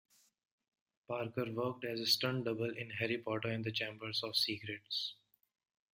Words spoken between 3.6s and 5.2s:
the Chamber of Secrets".